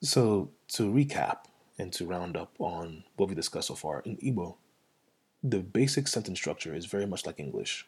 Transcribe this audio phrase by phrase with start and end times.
[0.00, 1.38] So, to recap
[1.76, 4.54] and to round up on what we discussed so far, in Igbo,
[5.42, 7.84] the basic sentence structure is very much like English.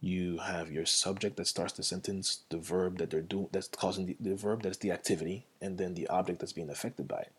[0.00, 4.06] You have your subject that starts the sentence, the verb that they're doing that's causing
[4.06, 7.32] the, the verb that's the activity, and then the object that's being affected by it.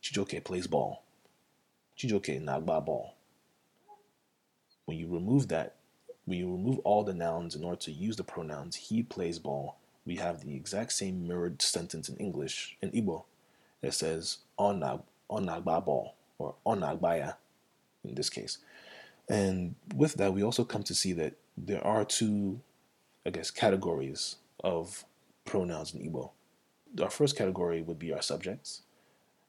[0.00, 1.02] Chijioke plays ball.
[1.98, 3.14] Chijioke nagba ball.
[4.84, 5.74] When you remove that,
[6.24, 9.76] when you remove all the nouns in order to use the pronouns he plays ball,
[10.06, 13.24] we have the exact same mirrored sentence in English, in Igbo,
[13.82, 17.36] that says onag, onagba ball, or onagbaya
[18.04, 18.58] in this case.
[19.28, 22.60] And with that, we also come to see that there are two,
[23.24, 25.04] I guess, categories of
[25.44, 26.30] pronouns in Igbo.
[27.00, 28.82] Our first category would be our subjects,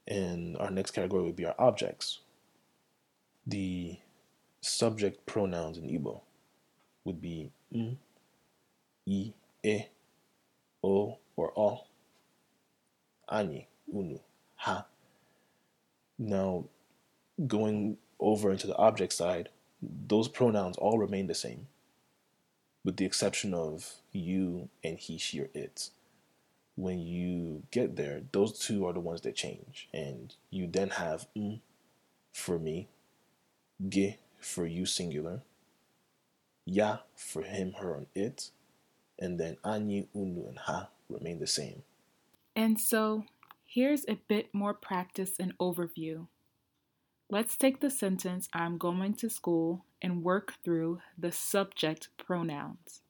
[0.08, 2.20] and our next category would be our objects.
[3.48, 3.98] The
[4.62, 6.22] subject pronouns in Igbo
[7.04, 7.98] would be m,
[9.08, 9.82] i, e,
[10.84, 11.82] o, or o,
[13.30, 14.20] ani, unu,
[14.56, 14.86] ha.
[16.18, 16.66] Now,
[17.48, 19.50] going over into the object side,
[19.82, 21.68] those pronouns all remain the same,
[22.84, 25.90] with the exception of you and he, she, or it.
[26.76, 31.28] When you get there, those two are the ones that change, and you then have
[31.36, 31.62] m
[32.34, 32.88] for me,
[33.88, 35.42] ge for you singular,
[36.66, 38.52] ya for him, her, and it,
[39.20, 41.84] and then ani, unu, and ha remain the same.
[42.56, 43.26] And so,
[43.74, 46.28] here's a bit more practice and overview.
[47.30, 53.02] Let's take the sentence I'm going to school and work through the subject pronouns.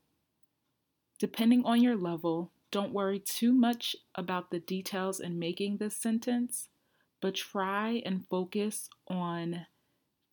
[1.17, 6.69] Depending on your level, don't worry too much about the details in making this sentence,
[7.21, 9.65] but try and focus on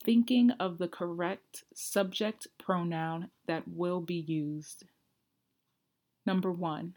[0.04, 4.84] thinking of the correct subject pronoun that will be used.
[6.26, 6.94] Number one,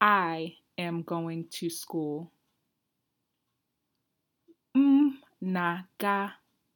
[0.00, 2.32] I am going to school.
[4.76, 4.98] Mm
[5.40, 6.16] na-aga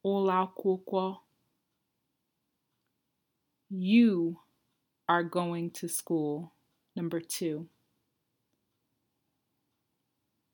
[0.04, 1.18] ụlọ.
[3.70, 4.40] You
[5.08, 6.52] are going to school.
[6.96, 7.68] Number two.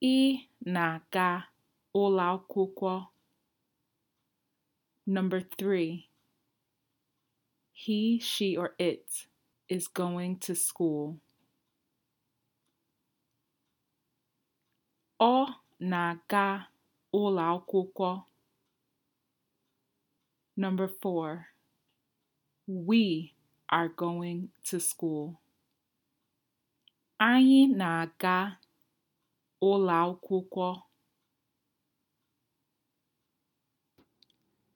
[0.03, 1.29] Ị na-aga
[1.95, 2.93] ụlọ akwụkwọ.
[5.07, 6.09] Number three.
[7.73, 9.27] He, she, or it
[9.69, 11.21] is going to school.
[15.21, 15.35] Ọ
[15.91, 16.45] na-aga
[17.21, 18.11] ụlọ akwụkwọ.
[20.63, 21.29] Number four,
[22.67, 23.03] we
[23.69, 25.25] are going to school.
[27.29, 28.37] Anyị na-aga
[29.71, 30.69] ụlọ akwụkwọ.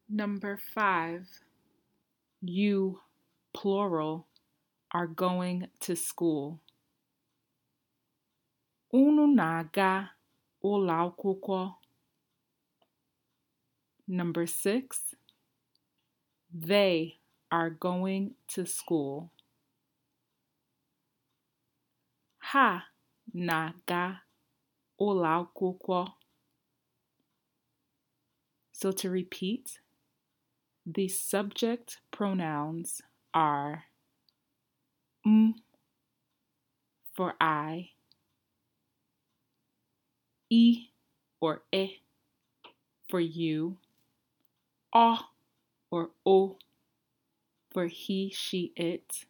[0.09, 1.24] Number five,
[2.42, 3.00] you,
[3.54, 4.26] plural,
[4.91, 6.59] are going to school.
[8.92, 10.10] Unu na-aga
[10.70, 11.58] ụlọ akwụkwọ.
[14.18, 15.14] Number six,
[16.52, 17.18] they
[17.50, 19.30] are going to school.
[22.50, 22.68] Ha
[23.46, 24.04] na-aga
[25.06, 26.00] ụlọ akwụkwọ.
[28.72, 29.78] So to repeat,
[30.84, 33.00] the subject pronouns
[33.32, 33.84] are
[35.24, 35.54] m
[37.14, 37.92] for I,
[40.52, 40.90] e
[41.40, 42.02] or e
[43.08, 43.78] for you,
[44.94, 45.18] a
[45.90, 46.58] or o
[47.70, 49.24] for he, she, it.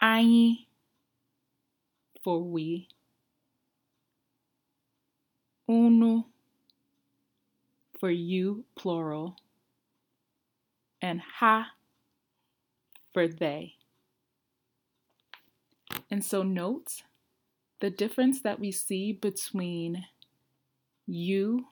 [0.00, 0.66] Anyị
[2.22, 2.86] for we.
[5.68, 6.24] Unu
[7.98, 9.36] for you, plural.
[11.02, 11.72] And ha
[13.12, 13.74] for they.
[16.10, 17.02] And so note
[17.80, 20.04] the difference that we see between
[21.06, 21.66] you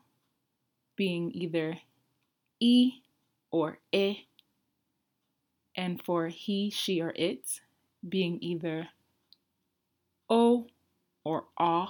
[0.96, 1.78] being either
[2.60, 3.02] e
[3.50, 4.26] or e,
[5.76, 7.60] and for he, she, or it
[8.06, 8.88] being either
[10.28, 10.66] o
[11.24, 11.86] or a,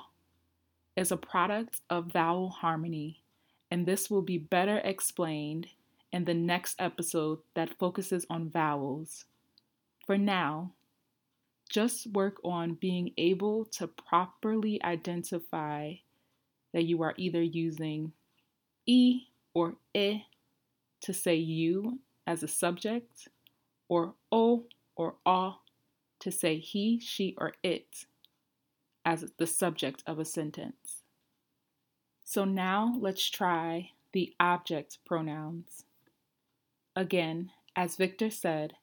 [0.97, 3.23] is a product of vowel harmony,
[3.71, 5.69] and this will be better explained
[6.13, 9.25] in the next episode that focuses on vowels.
[10.07, 10.73] For now,
[11.69, 15.95] just work on being able to properly identify
[16.73, 18.13] that you are either using
[18.87, 20.23] e or e
[21.01, 23.29] to say you as a subject,
[23.89, 24.67] or o
[24.97, 25.53] or a
[26.21, 28.07] to say he, she, or it
[29.05, 31.03] as the subject of a sentence.
[32.25, 35.85] So now let's try the object pronouns.
[36.97, 38.75] Again, as Victor said,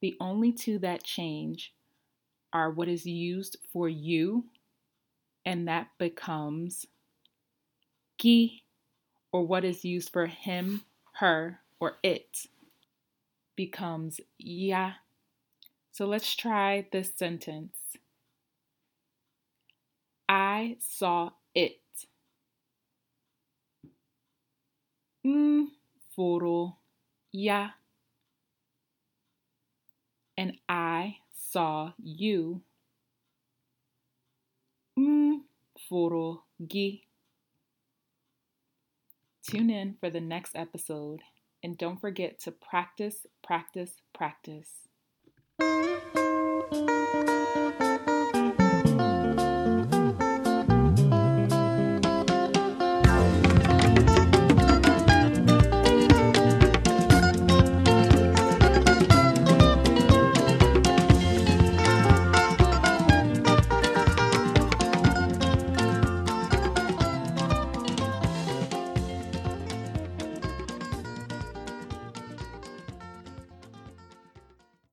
[0.00, 1.72] the only two that change
[2.54, 4.44] are what is used for you,
[5.44, 6.86] and that becomes
[8.16, 8.62] ki,
[9.32, 10.84] or what is used for him,
[11.14, 12.46] her, or it
[13.56, 14.92] becomes ya.
[15.92, 17.76] So let's try this sentence.
[20.28, 21.80] I saw it.
[25.26, 25.68] Mm,
[26.14, 26.76] foro
[27.32, 27.70] ya.
[30.36, 31.18] And I
[31.54, 32.60] saw you.
[34.98, 35.42] Mm,
[35.88, 37.06] foro gi.
[39.48, 41.20] Tune in for the next episode
[41.62, 44.88] and don't forget to practice, practice, practice.